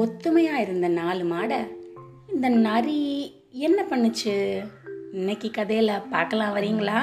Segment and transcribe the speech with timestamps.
[0.00, 1.58] ஒத்துமையா இருந்த நாலு மாடை
[2.32, 3.00] இந்த நரி
[3.50, 4.34] என்ன பண்ணுச்சு?
[5.12, 7.00] இன்னைக்கு கதையில பார்க்கலாம் வரீங்களா?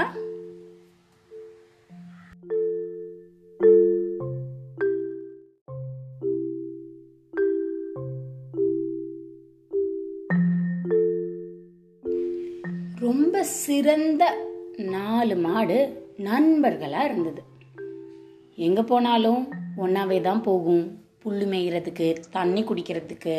[13.00, 14.24] ரொம்ப சிறந்த
[14.78, 17.44] நாலு மாடு நண்பர்களா இருந்தது.
[18.56, 19.48] எங்க போனாலும்
[19.78, 21.08] ஒன்னாவே தான் போகும்.
[21.24, 23.36] புல் மேய்கிறதுக்கு தண்ணி குடிக்கிறதுக்கு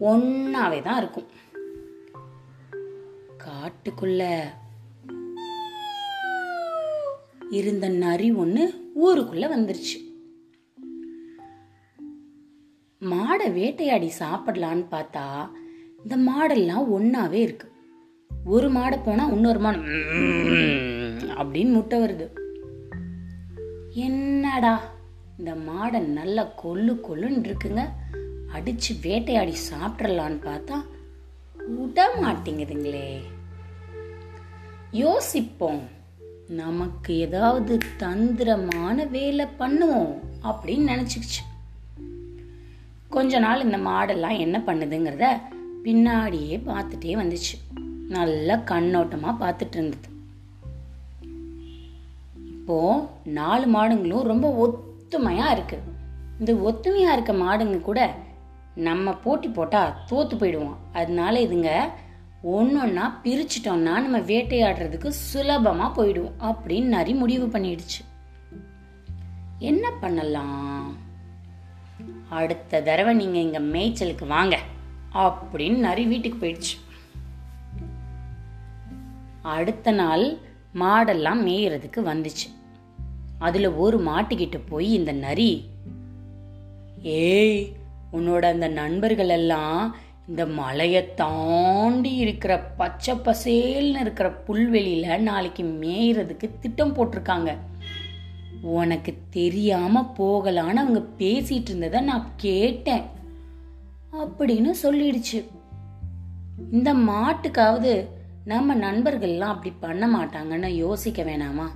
[0.00, 1.28] ஒன்றாவே தான் இருக்கும்.
[3.44, 4.22] காட்டுக்குள்ள
[7.50, 8.64] இருந்த நரி ஒன்று
[9.04, 9.98] ஊருக்குள்ள வந்துருச்சு.
[13.02, 15.26] மாடை வேட்டையாடி சாப்பிடலான்னு பார்த்தா
[16.02, 17.66] இந்த மாடெல்லாம் ஒன்றாவே இருக்கு.
[18.44, 19.78] ஒரு மாடை போனால் இன்னொரு மாடு
[21.40, 22.26] அப்படின்னு முட்டை வருது.
[24.06, 24.74] என்னடா?
[25.40, 27.82] இந்த மாடை நல்லா கொல்லு கொல்லுன்னு இருக்குங்க.
[28.52, 30.78] அடித்து வேட்டையாடி சாப்பிட்றலான்னு பார்த்தா
[31.76, 33.06] விட மாட்டேங்குதுங்களே.
[34.90, 35.82] யோசிப்போம்.
[36.48, 41.42] நமக்கு ஏதாவது தந்திரமான வேலை பண்ணுவோம் அப்படின்னு நினச்சிக்கிச்சு.
[43.08, 45.28] கொஞ்ச நாள் இந்த மாடெல்லாம் என்ன பண்ணுதுங்கிறத
[45.84, 47.56] பின்னாடியே பார்த்துட்டே வந்துச்சு.
[48.08, 50.08] நல்லா கண்ணோட்டமாக பார்த்துட்டு இருந்தது.
[52.54, 52.78] இப்போ
[53.24, 54.48] நாலு மாடுங்களும் ரொம்ப
[55.12, 55.88] ஒத்துமையாக இருக்குது
[56.38, 58.00] இந்த ஒத்துமையாக இருக்க மாடுங்க கூட
[58.74, 61.70] நம்ம போட்டி போட்டால் தோற்று போயிடுவோம் அதனால இதுங்க
[62.50, 67.98] ஒன்றொன்னா பிரிச்சிட்டோம்னா நம்ம வேட்டையாடுறதுக்கு சுலபமாக போயிடுவோம் அப்படின்னு நரி முடிவு பண்ணிடுச்சு.
[69.58, 70.96] என்ன பண்ணலாம்?
[72.28, 74.58] அடுத்த தடவை நீங்க இங்க மேய்ச்சலுக்கு வாங்க
[75.14, 76.76] அப்படின்னு நரி வீட்டுக்கு போயிடுச்சு.
[79.56, 80.24] அடுத்த நாள்
[80.74, 82.48] மாடெல்லாம் மேயறதுக்கு வந்துச்சு.
[83.40, 85.64] அதுல ஒரு மாட்டுக்கிட்ட போய் இந்த நரி
[87.02, 87.72] ஏய்
[88.12, 89.96] உன்னோட அந்த நண்பர்கள் எல்லாம்
[90.28, 97.56] இந்த மலையை தாண்டி இருக்கிற பச்சை பசேல்னு இருக்கிற புல்வெளியில நாளைக்கு மேயறதுக்கு திட்டம் போட்டிருக்காங்க.
[98.62, 103.02] உனக்கு தெரியாம போகலான்னு அவங்க பேசிட்டு இருந்ததை நான் கேட்டேன்.
[104.12, 105.44] அப்படின்னு சொல்லிடுச்சு.
[106.70, 108.06] இந்த மாட்டுக்காவது
[108.44, 111.68] நம்ம நண்பர்கள்லாம் அப்படி பண்ண மாட்டாங்கன்னு யோசிக்க வேணாமா?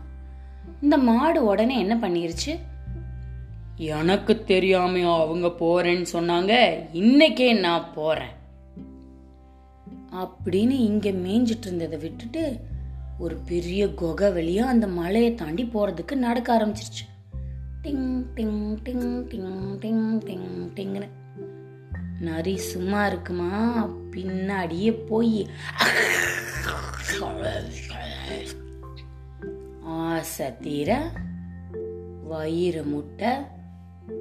[0.82, 2.58] இந்த மாடு உடனே என்ன பண்ணிருச்சு?
[3.76, 8.30] எனக்கு தெரியாம அவங்க போறேன்னு சொன்னாங்க இன்னைக்கே நான் போறேன்.
[10.12, 12.56] அப்படின்னு இங்க மேய்ஞ்சிட்டு இருந்ததை விட்டுட்டு
[13.19, 17.32] ஒரு பெரிய குகை வழியா அந்த மலையை தாண்டி போறதுக்கு நடக்க ஆரம்பிச்சிருச்சு.
[17.82, 21.08] டிங் டிங் டிங் டிங் டிங் டிங் டிங்னு
[22.20, 23.86] நரி சும்மா இருக்குமா?
[24.10, 25.48] பின்னாடியே போய்.
[30.14, 30.91] ஆசை தீர
[32.25, 33.32] வயிறு முட்டை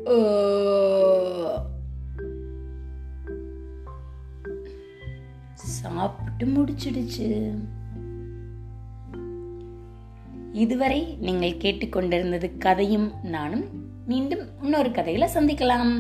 [0.08, 0.18] ஓ.
[5.76, 7.28] சாப்பிட்டு முடிச்சிடுச்சு
[10.54, 13.66] இதுவரை நீங்கள் கேட்டுக்கொண்டிருந்தது கதையும் நானும்
[14.06, 15.92] மீண்டும் இன்னொரு கதையில சந்திக்கலாம்